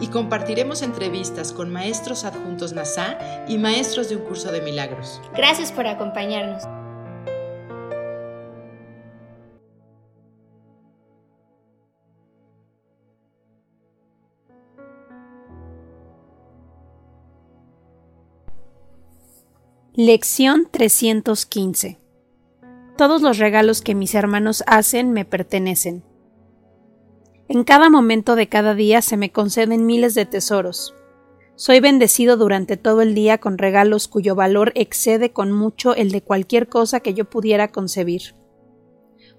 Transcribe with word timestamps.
Y 0.00 0.08
compartiremos 0.08 0.82
entrevistas 0.82 1.52
con 1.52 1.72
maestros 1.72 2.24
adjuntos 2.24 2.72
NASA 2.72 3.18
y 3.48 3.58
maestros 3.58 4.08
de 4.08 4.16
un 4.16 4.22
curso 4.22 4.50
de 4.50 4.60
milagros. 4.60 5.20
Gracias 5.34 5.70
por 5.70 5.86
acompañarnos. 5.86 6.64
Lección 19.94 20.68
315 20.70 21.98
Todos 22.96 23.20
los 23.20 23.36
regalos 23.36 23.82
que 23.82 23.94
mis 23.94 24.14
hermanos 24.14 24.64
hacen 24.66 25.12
me 25.12 25.26
pertenecen. 25.26 26.02
En 27.54 27.64
cada 27.64 27.90
momento 27.90 28.34
de 28.34 28.48
cada 28.48 28.74
día 28.74 29.02
se 29.02 29.18
me 29.18 29.30
conceden 29.30 29.84
miles 29.84 30.14
de 30.14 30.24
tesoros. 30.24 30.94
Soy 31.54 31.80
bendecido 31.80 32.38
durante 32.38 32.78
todo 32.78 33.02
el 33.02 33.14
día 33.14 33.36
con 33.36 33.58
regalos 33.58 34.08
cuyo 34.08 34.34
valor 34.34 34.72
excede 34.74 35.34
con 35.34 35.52
mucho 35.52 35.94
el 35.94 36.12
de 36.12 36.22
cualquier 36.22 36.70
cosa 36.70 37.00
que 37.00 37.12
yo 37.12 37.28
pudiera 37.28 37.68
concebir. 37.68 38.34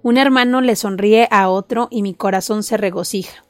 Un 0.04 0.18
hermano 0.18 0.62
le 0.62 0.76
sonríe 0.76 1.28
a 1.32 1.50
otro 1.50 1.88
y 1.90 2.04
mi 2.04 2.14
corazón 2.14 2.62
se 2.62 2.78
regocija. 2.78 3.46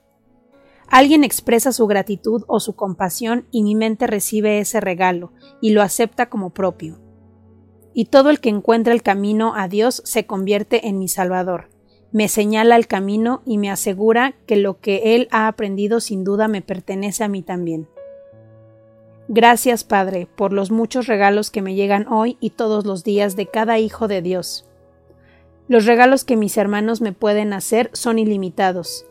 Alguien 0.88 1.25
expresa 1.25 1.73
su 1.73 1.86
gratitud 1.86 2.45
o 2.48 2.61
su 2.61 2.73
compasión 2.73 3.50
y 3.52 3.64
mi 3.64 3.75
mente 3.75 4.08
recibe 4.08 4.59
ese 4.59 4.80
regalo 4.80 5.33
y 5.59 5.72
lo 5.72 5.81
acepta 5.81 6.30
como 6.30 6.53
propio. 6.53 7.02
Y 7.94 8.05
todo 8.05 8.30
el 8.30 8.39
que 8.39 8.48
encuentra 8.48 8.94
el 8.94 9.03
camino 9.03 9.55
a 9.58 9.67
Dios 9.67 10.02
se 10.05 10.25
convierte 10.25 10.88
en 10.88 11.00
mi 11.00 11.09
Salvador, 11.09 11.72
me 12.14 12.30
señala 12.30 12.78
el 12.78 12.88
camino 12.88 13.42
y 13.45 13.58
me 13.58 13.69
asegura 13.69 14.33
que 14.45 14.56
lo 14.56 14.80
que 14.80 15.16
Él 15.16 15.28
ha 15.31 15.47
aprendido 15.47 16.00
sin 16.00 16.23
duda 16.23 16.47
me 16.47 16.61
pertenece 16.61 17.25
a 17.25 17.28
mí 17.28 17.42
también. 17.42 17.89
Gracias, 19.28 19.83
Padre, 19.83 20.30
por 20.38 20.53
los 20.53 20.72
muchos 20.72 21.08
regalos 21.08 21.52
que 21.52 21.61
me 21.61 21.75
llegan 21.75 22.08
hoy 22.08 22.38
y 22.39 22.52
todos 22.52 22.86
los 22.86 23.03
días 23.03 23.36
de 23.36 23.47
cada 23.47 23.80
hijo 23.80 24.08
de 24.08 24.22
Dios. 24.22 24.66
Los 25.67 25.86
regalos 25.86 26.23
que 26.23 26.38
mis 26.38 26.55
hermanos 26.55 27.02
me 27.02 27.11
pueden 27.11 27.52
hacer 27.52 27.89
son 27.94 28.20
ilimitados, 28.20 29.05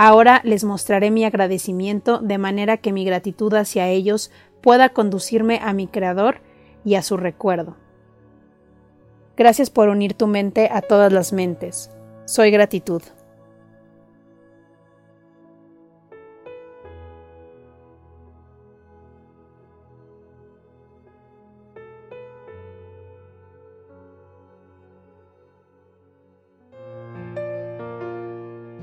Ahora 0.00 0.40
les 0.44 0.62
mostraré 0.62 1.10
mi 1.10 1.24
agradecimiento 1.24 2.20
de 2.20 2.38
manera 2.38 2.76
que 2.76 2.92
mi 2.92 3.04
gratitud 3.04 3.52
hacia 3.54 3.88
ellos 3.88 4.30
pueda 4.60 4.90
conducirme 4.90 5.58
a 5.60 5.72
mi 5.72 5.88
Creador 5.88 6.40
y 6.84 6.94
a 6.94 7.02
su 7.02 7.16
recuerdo. 7.16 7.74
Gracias 9.36 9.70
por 9.70 9.88
unir 9.88 10.14
tu 10.14 10.28
mente 10.28 10.68
a 10.72 10.82
todas 10.82 11.12
las 11.12 11.32
mentes. 11.32 11.90
Soy 12.28 12.50
gratitud. 12.50 13.00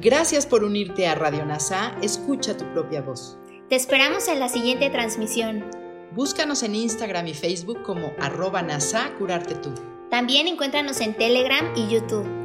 Gracias 0.02 0.48
por 0.48 0.64
unirte 0.64 1.08
a 1.08 1.14
Radio 1.14 1.46
NASA, 1.46 1.96
escucha 2.02 2.58
tu 2.58 2.66
propia 2.74 3.04
voz. 3.04 3.38
Te 3.70 3.76
esperamos 3.76 4.28
en 4.28 4.40
la 4.40 4.50
siguiente 4.50 4.90
transmisión. 4.90 5.70
Búscanos 6.14 6.64
en 6.64 6.74
Instagram 6.74 7.28
y 7.28 7.36
Facebook 7.36 7.84
como 7.84 8.12
arroba 8.20 8.64
NASA 8.64 9.14
Curarte 9.20 9.54
Tú. 9.54 9.72
También 10.10 10.48
encuéntranos 10.48 11.00
en 11.00 11.16
Telegram 11.16 11.72
y 11.76 11.88
YouTube. 11.90 12.45